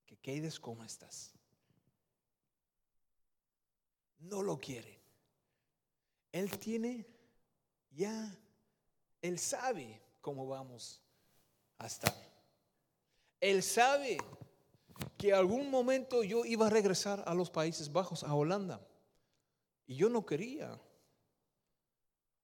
[0.07, 1.35] que quedes como estás.
[4.19, 4.99] No lo quiere.
[6.33, 7.07] Él tiene
[7.91, 8.35] ya,
[9.21, 11.03] Él sabe cómo vamos
[11.81, 12.15] hasta.
[13.41, 14.19] Él sabe
[15.17, 18.87] que algún momento yo iba a regresar a los Países Bajos, a Holanda.
[19.87, 20.79] Y yo no quería.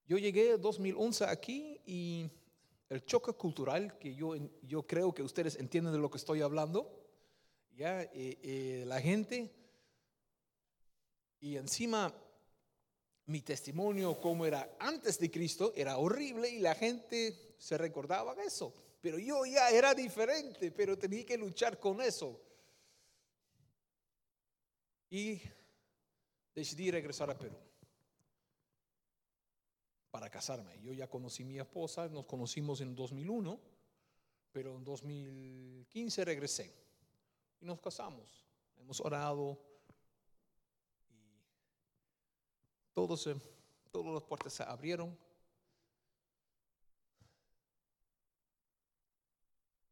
[0.07, 2.31] Yo llegué en 2011 aquí y
[2.89, 6.91] el choque cultural, que yo, yo creo que ustedes entienden de lo que estoy hablando,
[7.75, 9.53] ya eh, eh, la gente,
[11.41, 12.15] y encima
[13.27, 18.45] mi testimonio como era antes de Cristo era horrible y la gente se recordaba de
[18.45, 18.73] eso.
[19.07, 22.43] Pero yo ya era diferente, pero tenía que luchar con eso.
[25.09, 25.41] Y
[26.53, 27.57] decidí regresar a Perú
[30.11, 30.81] para casarme.
[30.83, 33.61] Yo ya conocí a mi esposa, nos conocimos en 2001,
[34.51, 36.75] pero en 2015 regresé
[37.61, 38.45] y nos casamos.
[38.77, 39.57] Hemos orado
[41.09, 41.45] y
[42.93, 43.29] todos,
[43.93, 45.17] todas las puertas se abrieron.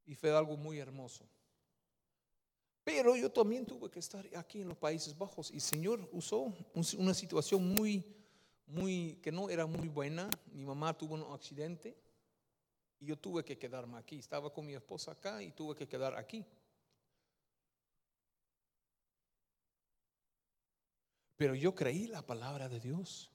[0.07, 1.29] Y fue algo muy hermoso.
[2.85, 6.55] Pero yo también tuve que estar aquí en los Países Bajos y el Señor usó
[6.99, 8.05] una situación muy,
[8.67, 10.29] muy, que no era muy buena.
[10.53, 11.97] Mi mamá tuvo un accidente
[13.01, 14.19] y yo tuve que quedarme aquí.
[14.19, 16.45] Estaba con mi esposa acá y tuve que quedar aquí.
[21.37, 23.31] Pero yo creí la palabra de Dios.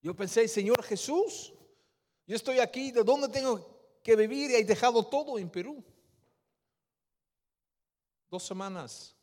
[0.00, 1.52] Yo pensé, Señor Jesús,
[2.26, 3.73] yo estoy aquí, ¿de dónde tengo
[4.04, 5.82] que vivir y he dejado todo en Perú.
[8.30, 9.16] Dos semanas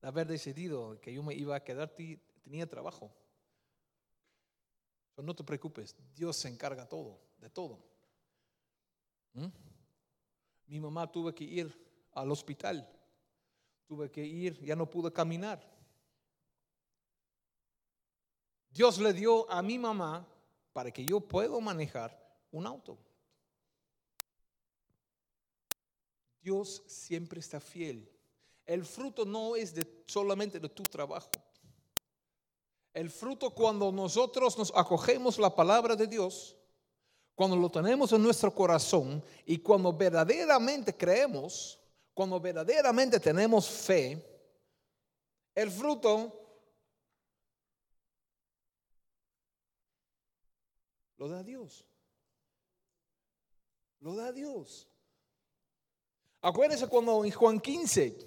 [0.00, 1.94] de haber decidido que yo me iba a quedar,
[2.42, 3.14] tenía trabajo.
[5.16, 7.78] no te preocupes, Dios se encarga todo, de todo.
[9.34, 9.46] ¿Mm?
[10.66, 11.72] Mi mamá tuve que ir
[12.10, 12.90] al hospital,
[13.86, 15.62] tuve que ir, ya no pude caminar.
[18.68, 20.26] Dios le dio a mi mamá
[20.72, 22.18] para que yo pueda manejar
[22.50, 22.98] un auto.
[26.42, 28.08] Dios siempre está fiel.
[28.66, 31.30] El fruto no es de, solamente de tu trabajo.
[32.92, 36.56] El fruto cuando nosotros nos acogemos la palabra de Dios,
[37.34, 41.78] cuando lo tenemos en nuestro corazón y cuando verdaderamente creemos,
[42.12, 44.22] cuando verdaderamente tenemos fe,
[45.54, 46.38] el fruto
[51.16, 51.86] lo da Dios.
[54.00, 54.91] Lo da Dios.
[56.44, 58.18] Acuérdense cuando en Juan 15,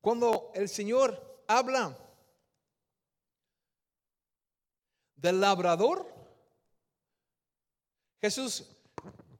[0.00, 1.96] cuando el Señor habla
[5.14, 6.12] del labrador,
[8.20, 8.68] Jesús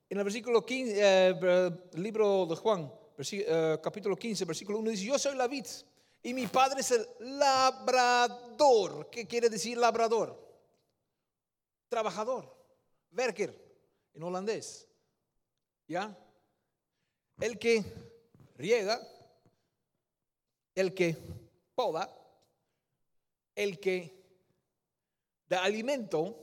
[0.09, 5.19] en el versículo 15, eh, libro de Juan, eh, capítulo 15, versículo 1, dice, yo
[5.19, 5.67] soy la vid
[6.23, 9.11] y mi padre es el labrador.
[9.11, 10.41] ¿Qué quiere decir labrador?
[11.89, 12.57] Trabajador,
[13.11, 13.53] werker
[14.15, 14.87] en holandés.
[15.89, 16.17] ¿Ya?
[17.41, 17.85] El que
[18.57, 19.01] riega,
[20.75, 21.17] el que
[21.75, 22.11] poda,
[23.55, 24.17] el que
[25.49, 26.37] da alimento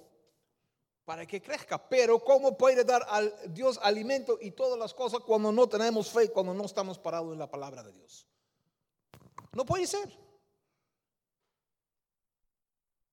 [1.05, 1.77] para que crezca.
[1.77, 6.29] Pero ¿cómo puede dar al Dios alimento y todas las cosas cuando no tenemos fe,
[6.29, 8.27] cuando no estamos parados en la palabra de Dios?
[9.53, 10.09] No puede ser.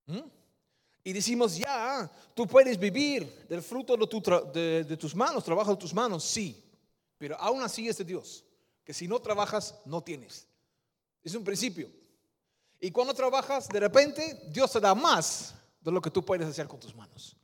[0.07, 0.21] ¿Mm?
[1.03, 5.95] Y decimos, ya, tú puedes vivir del fruto de, de tus manos, trabajo de tus
[5.95, 6.70] manos, sí.
[7.21, 8.47] Pero aún así es de Dios.
[8.83, 10.49] Que si no trabajas, no tienes.
[11.23, 11.93] Es un principio.
[12.81, 16.67] Y cuando trabajas, de repente Dios te da más de lo que tú puedes hacer
[16.67, 17.37] con tus manos.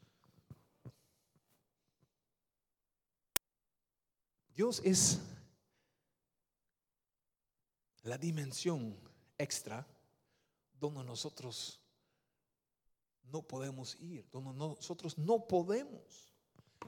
[4.54, 5.18] Dios es
[8.02, 8.98] la dimensión
[9.36, 9.86] extra
[10.80, 11.82] donde nosotros
[13.24, 16.32] no podemos ir, donde nosotros no podemos.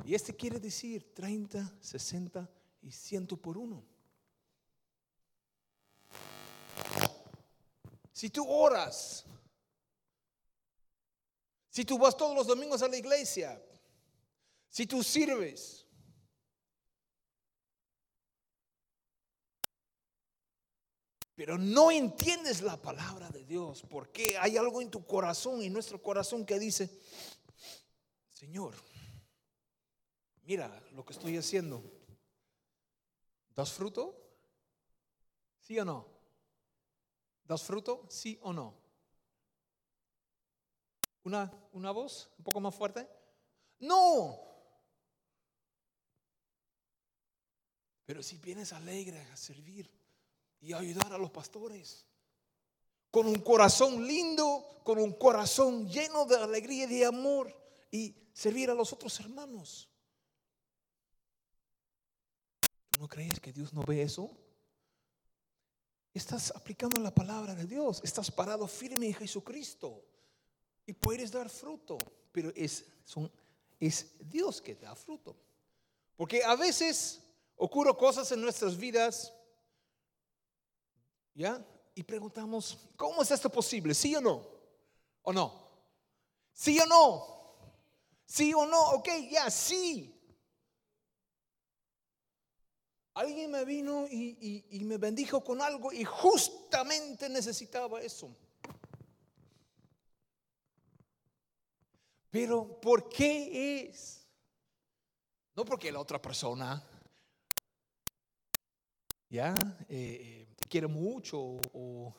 [0.07, 2.49] Y este quiere decir 30, 60
[2.83, 3.85] y 100 por uno.
[8.13, 9.25] Si tú oras,
[11.71, 13.63] si tú vas todos los domingos a la iglesia,
[14.69, 15.87] si tú sirves,
[21.37, 26.03] pero no entiendes la palabra de Dios, porque hay algo en tu corazón, en nuestro
[26.03, 26.91] corazón que dice,
[28.33, 28.75] Señor,
[30.43, 31.98] mira lo que estoy haciendo.
[33.59, 34.15] ¿Das fruto?
[35.59, 36.07] ¿Sí o no?
[37.43, 38.07] ¿Das fruto?
[38.09, 38.73] ¿Sí o no?
[41.25, 43.09] ¿Una, una voz un poco más fuerte?
[43.81, 44.39] No.
[48.07, 49.91] Pero si vienes alegre a servir,
[50.61, 52.07] y ayudar a los pastores.
[53.11, 57.53] Con un corazón lindo, con un corazón lleno de alegría y de amor
[57.91, 59.89] y servir a los otros hermanos.
[62.88, 64.31] ¿Tú no crees que Dios no ve eso?
[66.13, 70.05] Estás aplicando la palabra de Dios, estás parado firme en Jesucristo
[70.85, 71.97] y puedes dar fruto,
[72.33, 72.85] pero es,
[74.21, 75.37] Dios que da fruto.
[76.17, 77.21] Porque a veces
[77.57, 79.33] ocurren cosas en nuestras vidas
[81.39, 81.65] ¿Ya?
[81.95, 83.95] Y preguntamos, ¿cómo es esto posible?
[83.95, 84.45] ¿Sí o no?
[85.23, 85.71] ¿O no?
[86.53, 87.25] ¿Sí o no?
[88.27, 88.91] ¿Sí o no?
[88.91, 90.18] Ok, ya, sí.
[93.19, 98.33] Alguien me vino y, me bendijo con algo y justamente necesitaba eso.
[102.31, 104.25] Pero ¿por qué es?
[105.57, 106.81] No porque la otra persona,
[109.29, 109.53] ya,
[109.89, 112.15] eh, quiere mucho o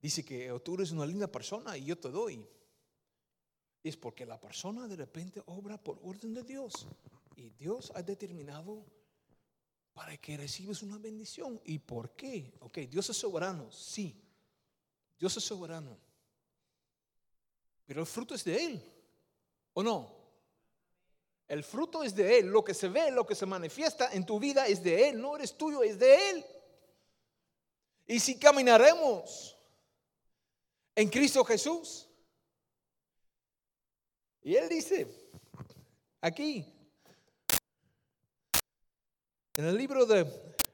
[0.00, 2.48] dice que tú eres una linda persona y yo te doy.
[3.84, 6.86] Es porque la persona de repente obra por orden de Dios
[7.36, 8.99] y Dios ha determinado
[10.00, 11.60] para que recibas una bendición.
[11.62, 12.54] ¿Y por qué?
[12.60, 14.18] Ok, Dios es soberano, sí.
[15.18, 15.94] Dios es soberano.
[17.84, 18.82] Pero el fruto es de Él,
[19.74, 20.10] ¿o no?
[21.46, 22.46] El fruto es de Él.
[22.46, 25.20] Lo que se ve, lo que se manifiesta en tu vida es de Él.
[25.20, 26.46] No eres tuyo, es de Él.
[28.06, 29.54] Y si caminaremos
[30.94, 32.08] en Cristo Jesús.
[34.40, 35.06] Y Él dice,
[36.22, 36.79] aquí,
[39.60, 40.26] en el libro de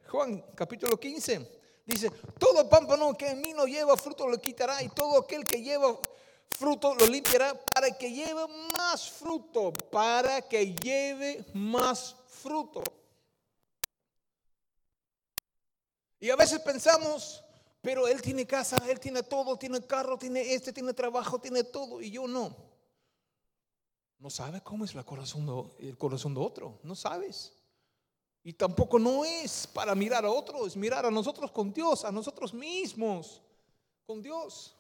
[0.09, 4.89] Juan capítulo 15, dice, todo pámpano que en mí no lleva fruto lo quitará y
[4.91, 5.99] todo aquel que lleva
[6.49, 8.47] fruto lo limpiará para que lleve
[8.79, 12.85] más fruto, para que lleve más fruto.
[16.21, 17.43] Y a veces pensamos,
[17.83, 22.01] pero él tiene casa, él tiene todo, tiene carro, tiene este, tiene trabajo, tiene todo,
[22.01, 22.57] y yo no.
[24.21, 27.56] No sabes cómo es el corazón de otro, no sabes.
[28.47, 32.55] Y tampoco no es para mirar a otros, mirar a nosotros con Dios, a nosotros
[32.55, 33.43] mismos,
[34.07, 34.73] con Dios.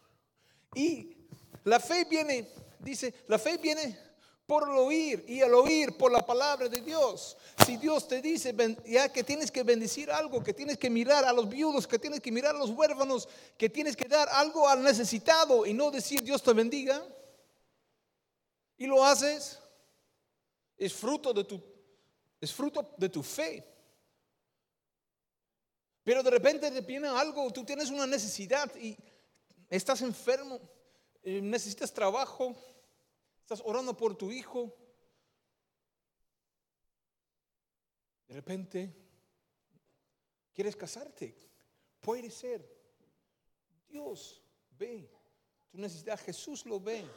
[0.72, 1.16] Y
[1.64, 2.48] la fe viene,
[2.78, 3.98] dice, la fe viene
[4.46, 7.36] por el oír y el oír por la palabra de Dios.
[7.66, 8.54] Si Dios te dice
[8.86, 12.20] ya que tienes que bendecir algo, que tienes que mirar a los viudos, que tienes
[12.20, 16.22] que mirar a los huérfanos, que tienes que dar algo al necesitado y no decir
[16.22, 17.04] Dios te bendiga,
[18.78, 19.58] y lo haces,
[20.78, 21.75] es fruto de tu,
[22.40, 23.64] es fruto de tu fe.
[26.02, 28.96] Pero de repente te viene algo, tú tienes una necesidad y
[29.68, 30.60] estás enfermo,
[31.22, 32.54] eh, necesitas trabajo,
[33.46, 34.76] Estás orando por tu hijo.
[38.26, 38.92] De repente,
[40.52, 41.32] quieres casarte.
[42.00, 42.68] Puede ser.
[43.88, 44.42] Dios
[44.76, 45.08] ve
[45.70, 46.18] tu necesidad.
[46.18, 47.08] Jesús lo ve.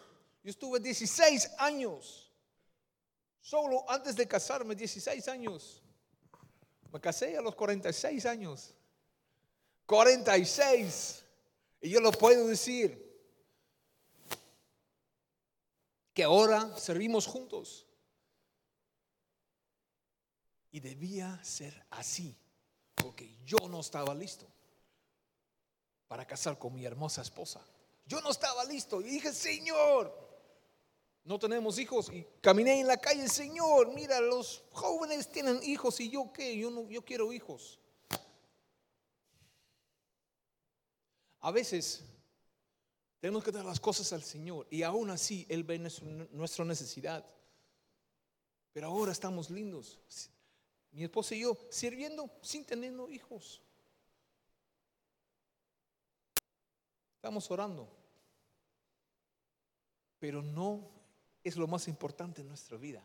[0.44, 2.29] Yo estuve 16 años.
[3.42, 5.82] Solo antes de casarme, 16 años.
[6.92, 8.74] Me casé a los 46 años.
[9.86, 11.26] 46.
[11.82, 13.08] Y yo lo puedo decir
[16.14, 17.88] que ahora servimos juntos.
[20.72, 22.38] Y debía ser así,
[22.96, 24.46] porque yo no estaba listo
[26.08, 27.62] para casar con mi hermosa esposa.
[28.06, 30.29] Yo no estaba listo y dije, Señor,
[31.30, 32.10] no tenemos hijos.
[32.12, 36.72] Y caminé en la calle, Señor, mira, los jóvenes tienen hijos y yo qué, yo
[36.72, 37.80] no, yo quiero hijos.
[41.42, 42.04] A veces
[43.20, 45.78] tenemos que dar las cosas al Señor y aún así Él ve
[46.32, 47.24] nuestra necesidad.
[48.74, 50.00] Pero ahora estamos lindos.
[50.90, 53.62] Mi esposa y yo sirviendo sin tener hijos.
[57.18, 57.88] Estamos orando.
[60.18, 60.99] Pero no
[61.44, 63.04] es lo más importante en nuestra vida.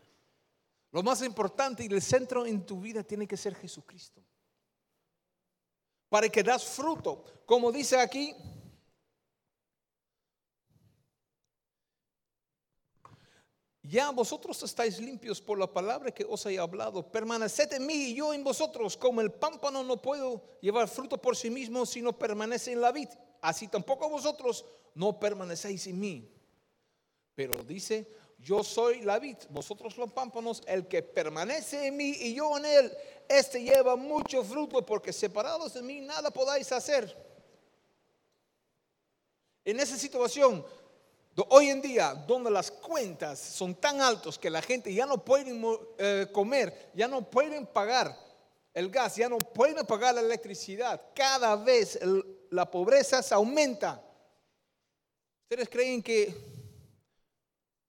[0.91, 4.23] Lo más importante y el centro en tu vida tiene que ser Jesucristo.
[6.09, 7.25] Para que das fruto.
[7.45, 8.35] Como dice aquí,
[13.87, 17.07] Ya vosotros estáis limpios por la palabra que os he hablado.
[17.13, 18.97] Permaneced en mí y yo en vosotros.
[18.97, 22.93] Como el pámpano no puedo llevar fruto por sí mismo si no permanece en la
[22.93, 23.09] vid.
[23.43, 24.65] Así tampoco vosotros
[24.95, 26.33] no permanecéis en mí.
[27.35, 28.09] Pero dice,
[28.45, 32.67] yo soy la vid, vosotros los pámpanos, el que permanece en mí y yo en
[32.67, 37.17] él, este lleva mucho fruto porque separados de mí nada podáis hacer.
[39.65, 40.63] En esa situación,
[41.49, 45.53] Hoy en día, donde las cuentas son tan altas que la gente ya no puede
[45.99, 48.17] eh, comer, ya no pueden pagar
[48.73, 51.99] el gas, ya no pueden pagar la electricidad, cada vez
[52.51, 54.01] la pobreza se aumenta.
[55.43, 56.54] ¿Ustedes creen que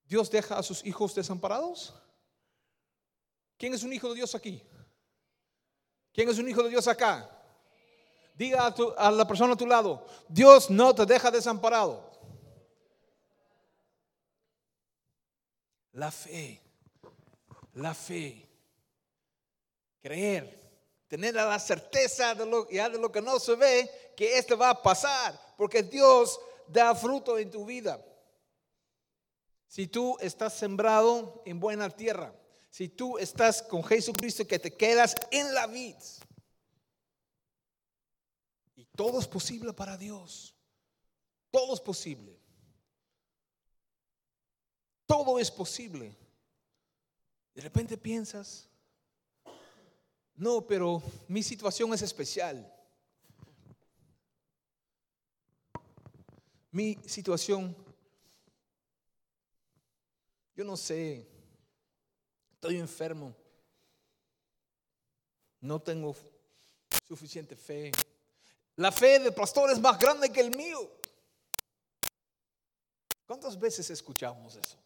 [0.06, 1.93] Dios deja a sus hijos desamparados?
[3.58, 4.62] ¿Quién es un hijo de Dios aquí?
[6.14, 7.30] ¿Quién es un hijo de Dios acá?
[8.34, 12.12] Diga a, a la persona a tu lado, Dios no te deja desamparado.
[15.93, 16.62] La fe,
[17.74, 18.45] la fe,
[20.01, 20.66] creer,
[21.08, 24.72] tener la certeza de lo, ya de lo que no se ve, que esto va
[24.72, 28.03] a pasar, porque Dios da fruto en tu vida.
[29.76, 32.34] Si tú estás sembrado en buena tierra,
[32.69, 35.97] si tú estás con Jesucristo que te quedas en la vid,
[38.78, 40.55] y todo es posible para Dios,
[41.51, 42.39] todo es posible.
[45.05, 46.15] Todo es posible.
[47.53, 48.69] De repente piensas,
[50.36, 52.73] no, pero mi situación es especial.
[56.71, 57.76] Mi situación,
[60.56, 61.28] yo no sé,
[62.53, 63.36] estoy enfermo,
[65.60, 66.16] no tengo
[67.08, 67.91] suficiente fe.
[68.78, 70.89] La fe del pastor es más grande que el mío.
[73.26, 74.78] ¿Cuántas veces escuchamos eso?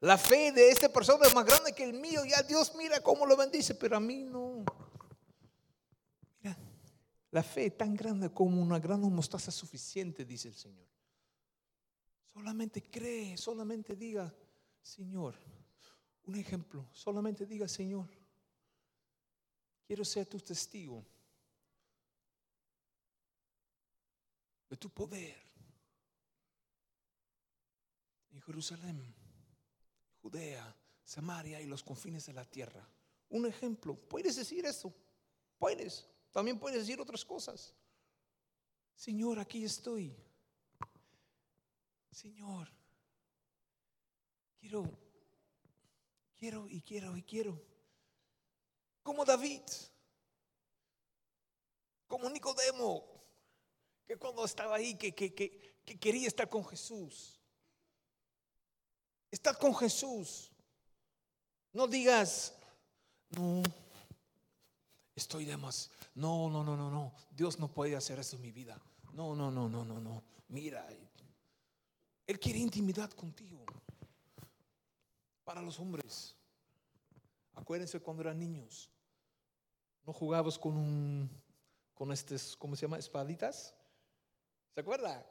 [0.00, 2.24] La fe de esta persona es más grande que el mío.
[2.24, 4.64] Ya Dios mira cómo lo bendice, pero a mí no.
[6.40, 6.56] Mira,
[7.30, 10.86] la fe tan grande como una gran mostaza suficiente, dice el Señor.
[12.32, 14.32] Solamente cree, solamente diga,
[14.84, 15.34] Señor,
[16.26, 18.06] un ejemplo, solamente diga, Señor,
[19.86, 21.02] quiero ser tu testigo
[24.68, 25.34] de tu poder
[28.30, 29.14] en Jerusalén.
[30.20, 32.86] Judea, Samaria y los confines de la tierra.
[33.30, 34.94] Un ejemplo, puedes decir eso,
[35.58, 37.74] puedes, también puedes decir otras cosas.
[38.94, 40.14] Señor, aquí estoy.
[42.10, 42.70] Señor,
[44.64, 44.90] quiero,
[46.34, 47.62] quiero y quiero y quiero.
[49.02, 49.60] Como David,
[52.06, 53.04] como Nicodemo,
[54.06, 57.38] que cuando estaba ahí, que, que, que quería estar con Jesús.
[59.30, 60.50] Estás con Jesús.
[61.74, 62.54] No digas,
[63.30, 63.62] no,
[65.14, 65.90] estoy de más.
[66.14, 67.12] No, no, no, no, no.
[67.30, 68.80] Dios no puede hacer eso en mi vida.
[69.12, 70.24] No, no, no, no, no, no.
[70.48, 70.88] Mira,
[72.26, 73.66] Él quiere intimidad contigo.
[75.44, 76.34] Para los hombres.
[77.54, 78.90] Acuérdense cuando eran niños.
[80.06, 81.30] No jugabas con un,
[81.94, 82.98] con estos, ¿cómo se llama?
[82.98, 83.74] Espaditas.
[84.74, 85.24] ¿Se acuerda?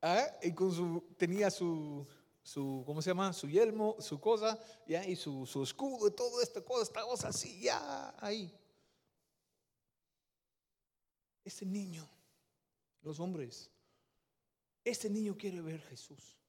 [0.00, 0.26] ¿Ah?
[0.42, 2.06] Y con su, tenía su,
[2.42, 3.32] su, ¿cómo se llama?
[3.32, 5.06] Su yelmo, su cosa, ¿ya?
[5.06, 8.52] y su, su escudo y todo esto, cosa, así, ya ahí.
[11.44, 12.08] Este niño,
[13.00, 13.70] los hombres,
[14.84, 16.41] este niño quiere ver Jesús.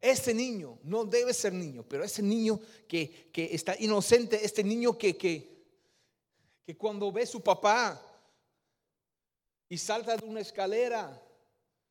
[0.00, 4.96] Este niño no debe ser niño, pero este niño que, que está inocente, este niño
[4.96, 5.64] que, que,
[6.64, 8.00] que cuando ve su papá
[9.68, 11.22] y salta de una escalera,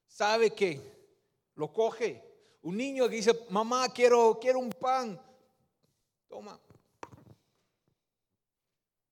[0.07, 0.81] sabe que
[1.55, 2.29] lo coge
[2.61, 5.19] un niño que dice, mamá, quiero, quiero un pan.
[6.27, 6.59] Toma.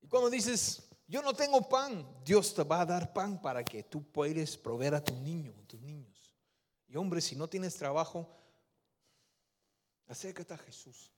[0.02, 3.84] Y cuando dices, yo no tengo pan, Dios te va a dar pan para que
[3.84, 6.34] tú puedas proveer a tu niño, a tus niños.
[6.88, 8.30] Y hombre, si no tienes trabajo,
[10.08, 11.12] acércate a Jesús.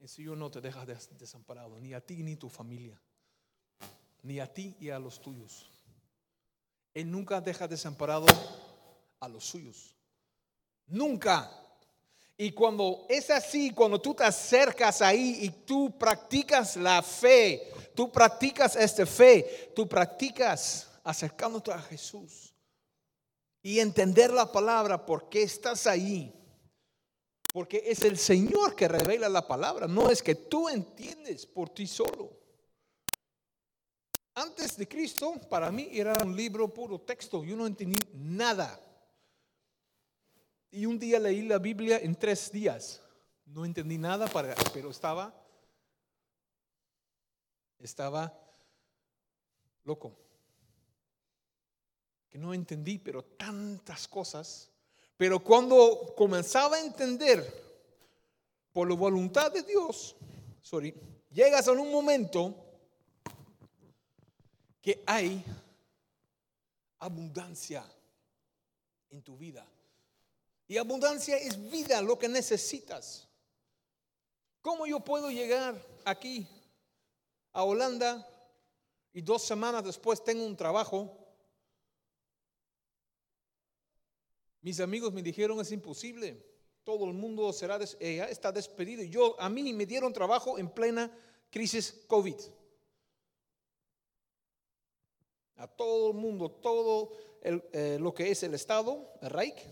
[0.00, 3.00] El Señor no te deja desamparado, ni a ti ni a tu familia,
[4.22, 5.70] ni a ti y a los tuyos.
[6.92, 8.26] Él nunca deja desamparado
[9.20, 9.94] a los suyos.
[10.86, 11.50] Nunca.
[12.36, 18.10] Y cuando es así, cuando tú te acercas ahí y tú practicas la fe, tú
[18.10, 22.51] practicas esta fe, tú practicas acercándote a Jesús
[23.62, 26.34] y entender la palabra, porque estás ahí.
[27.52, 31.86] Porque es el Señor que revela la palabra, no es que tú entiendes por ti
[31.86, 32.38] solo.
[34.34, 38.80] Antes de Cristo, para mí era un libro puro texto, yo no entendí nada.
[40.70, 43.02] Y un día leí la Biblia en tres días.
[43.44, 45.34] No entendí nada, para, pero estaba,
[47.78, 48.32] estaba
[49.84, 50.16] loco.
[52.32, 54.70] Que no entendí, pero tantas cosas.
[55.18, 57.46] Pero cuando comenzaba a entender
[58.72, 60.16] por la voluntad de Dios,
[60.62, 60.94] sorry,
[61.30, 62.54] llegas a un momento
[64.80, 65.44] que hay
[67.00, 67.84] abundancia
[69.10, 69.66] en tu vida.
[70.66, 73.28] Y abundancia es vida, lo que necesitas.
[74.62, 75.74] ¿Cómo yo puedo llegar
[76.06, 76.48] aquí
[77.52, 78.26] a Holanda
[79.12, 81.21] y dos semanas después tengo un trabajo?
[84.62, 86.40] Mis amigos me dijeron es imposible.
[86.84, 89.02] Todo el mundo será eh, está despedido.
[89.02, 91.10] Yo a mí me dieron trabajo en plena
[91.50, 92.36] crisis COVID.
[95.56, 99.66] A todo el mundo, todo eh, lo que es el Estado, el Reich,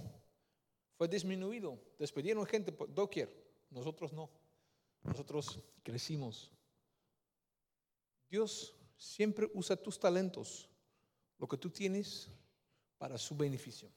[0.96, 1.80] fue disminuido.
[1.98, 3.28] Despidieron gente por doquier.
[3.70, 4.28] Nosotros no.
[5.02, 6.52] Nosotros crecimos.
[8.28, 10.68] Dios siempre usa tus talentos,
[11.38, 12.28] lo que tú tienes,
[12.98, 13.90] para su beneficio.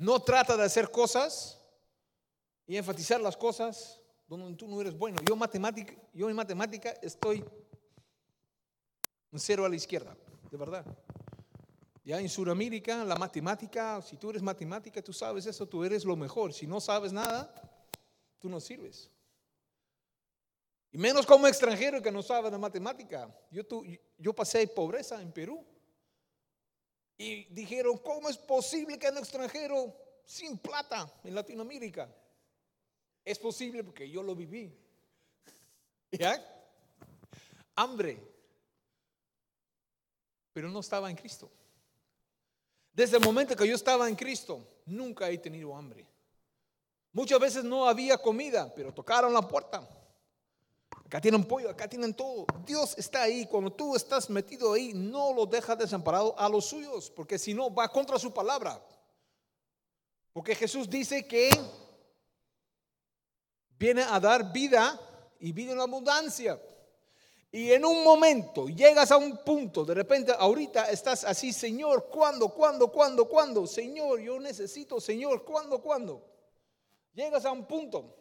[0.00, 1.60] No trata de hacer cosas
[2.66, 5.20] y enfatizar las cosas donde tú no eres bueno.
[5.28, 7.44] Yo, matemática, yo en matemática estoy
[9.30, 10.16] un cero a la izquierda,
[10.50, 10.86] de verdad.
[12.02, 16.16] Ya en Sudamérica, la matemática, si tú eres matemática, tú sabes eso, tú eres lo
[16.16, 16.54] mejor.
[16.54, 17.52] Si no sabes nada,
[18.38, 19.10] tú no sirves.
[20.92, 23.28] Y menos como extranjero que no sabe de matemática.
[23.50, 23.64] Yo,
[24.16, 25.62] yo pasé pobreza en Perú.
[27.20, 29.94] Y dijeron, ¿cómo es posible que un extranjero
[30.24, 32.10] sin plata en Latinoamérica?
[33.22, 34.74] Es posible porque yo lo viví.
[36.12, 36.42] ¿Ya?
[37.74, 38.18] Hambre.
[40.54, 41.50] Pero no estaba en Cristo.
[42.90, 46.06] Desde el momento que yo estaba en Cristo, nunca he tenido hambre.
[47.12, 49.86] Muchas veces no había comida, pero tocaron la puerta.
[51.10, 52.46] Acá tienen pollo, acá tienen todo.
[52.64, 53.44] Dios está ahí.
[53.46, 57.74] Cuando tú estás metido ahí, no lo deja desamparado a los suyos, porque si no,
[57.74, 58.80] va contra su palabra.
[60.32, 61.50] Porque Jesús dice que
[63.76, 65.00] viene a dar vida
[65.40, 66.62] y vida en abundancia.
[67.50, 72.50] Y en un momento llegas a un punto, de repente ahorita estás así, Señor, ¿cuándo,
[72.50, 73.66] cuándo, cuándo, cuándo?
[73.66, 76.24] Señor, yo necesito, Señor, ¿cuándo, cuándo?
[77.12, 78.19] Llegas a un punto.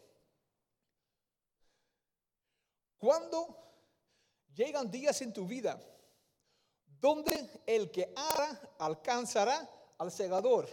[3.00, 3.58] Cuando
[4.54, 5.80] llegan días en tu vida
[7.00, 10.68] donde el que ara alcanzará al segador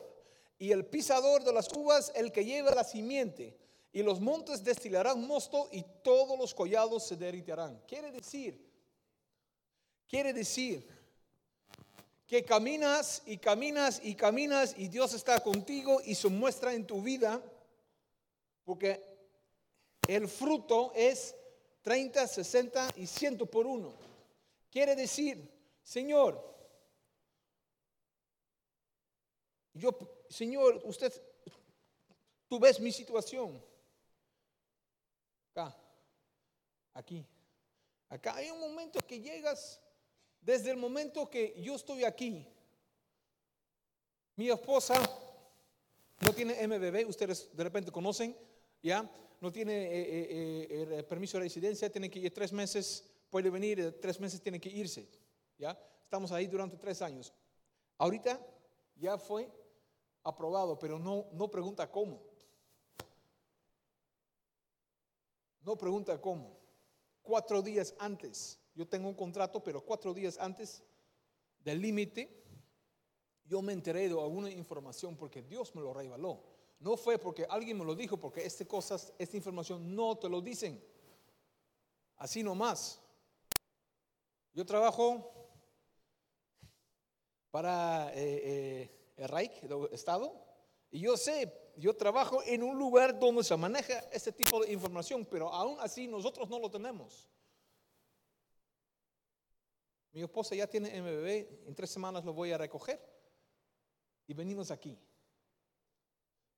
[0.59, 3.57] y el pisador de las uvas el que lleva la simiente
[3.93, 7.81] y los montes destilarán mosto y todos los collados se derritirán.
[7.87, 8.61] Quiere decir,
[10.09, 10.87] quiere decir
[12.27, 17.01] que caminas y caminas y caminas y Dios está contigo y se muestra en tu
[17.01, 17.41] vida
[18.65, 19.01] porque
[20.09, 21.35] el fruto es
[21.87, 23.95] 30, 60 y 100 por uno.
[24.73, 25.49] Quiere decir,
[25.85, 26.43] Señor,
[29.73, 29.97] yo,
[30.29, 31.13] Señor, usted,
[32.49, 33.63] tú ves mi situación
[35.53, 35.77] acá,
[36.93, 37.25] aquí.
[38.09, 39.81] Acá hay un momento que llegas,
[40.41, 42.45] desde el momento que yo estoy aquí,
[44.35, 45.01] mi esposa
[46.19, 48.37] no tiene MBB, ustedes de repente conocen,
[48.83, 49.09] ¿ya?
[49.41, 53.99] No tiene eh, eh, eh, permiso de residencia, tiene que ir tres meses, puede venir,
[54.01, 55.09] tres meses tiene que irse,
[55.59, 55.79] ¿ya?
[56.03, 57.33] Estamos ahí durante tres años.
[57.99, 58.41] Ahorita
[58.97, 59.51] ya fue
[60.23, 62.23] aprobado, pero no, no pregunta cómo.
[65.61, 66.57] No pregunta cómo.
[67.23, 70.83] Cuatro días antes, yo tengo un contrato, pero cuatro días antes
[71.61, 72.45] del límite,
[73.45, 76.56] yo me enteré de alguna información porque Dios me lo reveló.
[76.79, 80.41] No fue porque alguien me lo dijo, porque esta cosas, esta información no te lo
[80.41, 80.83] dicen.
[82.17, 83.01] Así nomás.
[84.53, 85.33] Yo trabajo
[87.51, 90.33] para eh, eh, el Reich, el Estado,
[90.91, 95.27] y yo sé yo trabajo en un lugar donde se maneja este tipo de información,
[95.27, 97.29] pero aún así nosotros no lo tenemos.
[100.13, 102.99] Mi esposa ya tiene MBB, en tres semanas lo voy a recoger.
[104.27, 104.99] Y venimos aquí.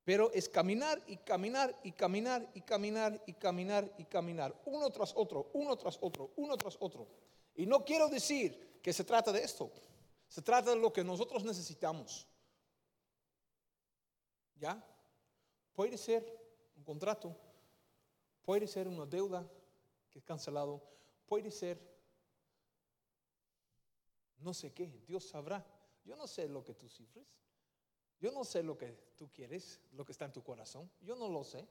[0.08, 5.12] Pero es caminar y caminar y caminar y caminar y caminar y caminar, uno tras
[5.14, 7.06] otro, uno tras otro, uno tras otro.
[7.54, 9.70] Y no quiero decir que se trata de esto,
[10.26, 12.26] se trata de lo que nosotros necesitamos.
[14.58, 14.82] ¿Ya?
[15.74, 16.24] Puede ser
[16.74, 17.36] un contrato,
[18.40, 19.46] puede ser una deuda
[20.08, 20.82] que es cancelado,
[21.26, 21.78] puede ser
[24.38, 25.62] no sé qué, Dios sabrá.
[26.02, 27.26] Yo no sé lo que tú cifres.
[28.20, 30.90] Yo no sé lo que tú quieres, lo que está en tu corazón.
[31.02, 31.66] Yo no lo sé.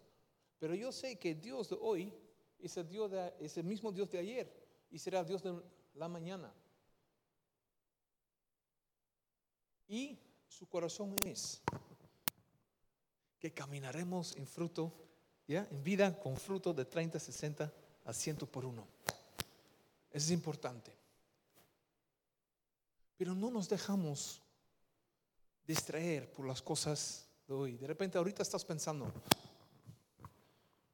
[0.60, 2.14] Pero yo sé que Dios de hoy
[2.60, 4.52] es el, mismo Dios de ayer
[4.90, 5.62] y será Dios de
[5.96, 6.52] la mañana.
[9.88, 10.18] Y
[10.48, 11.62] su corazón es
[13.40, 14.92] que caminaremos en fruto,
[15.48, 15.68] ¿ya?
[15.70, 17.74] En vida con fruto de 30, 60
[18.06, 18.88] a 100 por uno.
[20.12, 20.92] Eso es importante.
[23.18, 24.42] Pero no nos dejamos
[25.68, 27.78] distraer por las cosas de hoy.
[27.78, 29.12] De repente ahorita estás pensando,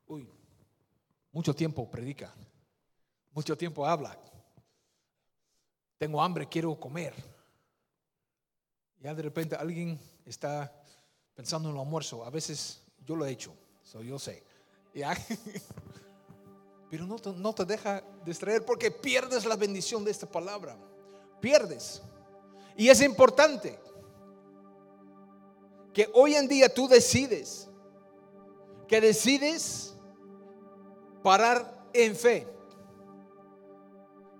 [0.08, 0.28] uy,
[1.32, 2.34] mucho tiempo predica,
[3.32, 4.18] mucho tiempo habla,
[5.98, 7.14] tengo hambre, quiero comer.
[9.00, 10.74] Ya de repente alguien está
[11.36, 13.54] pensando en el almuerzo, a veces yo lo he hecho,
[13.84, 14.44] so yo sé.
[14.94, 15.16] ¿Ya?
[16.90, 20.78] Pero no te, no te deja distraer porque pierdes la bendición de esta palabra.
[21.42, 22.02] Pierdes.
[22.78, 23.80] Y es importante
[25.94, 27.70] que hoy en día tú decides,
[28.88, 29.96] que decides
[31.22, 32.48] parar en fe,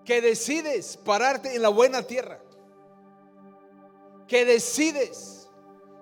[0.04, 2.40] que decides pararte en la buena tierra,
[4.28, 5.48] que decides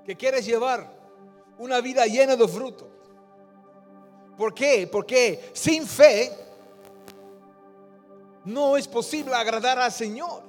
[0.05, 0.91] que quieres llevar
[1.57, 2.89] una vida llena de fruto.
[4.37, 4.87] ¿Por qué?
[4.91, 6.31] Porque sin fe
[8.45, 10.41] no es posible agradar al Señor.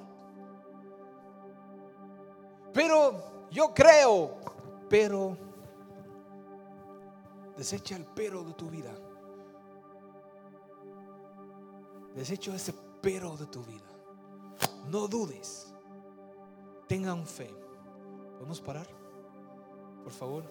[2.73, 4.37] Pero yo creo
[4.93, 5.39] pero.
[7.57, 8.93] Desecha el pero de tu vida.
[12.15, 13.89] Desecha ese pero de tu vida.
[14.91, 15.75] No dudes.
[16.89, 17.51] Tengan fe.
[18.35, 18.87] ¿Podemos parar?
[20.03, 20.45] Por favor.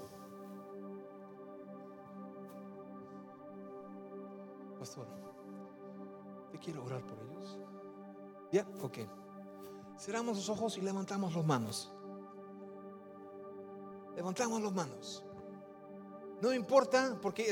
[4.80, 5.06] Pastor,
[6.52, 7.60] te quiero orar por ellos.
[8.52, 8.98] Ya, ok.
[10.00, 11.94] Cerramos los ojos y levantamos las manos.
[14.16, 15.24] Levantamos las manos.
[16.42, 17.50] No importa porque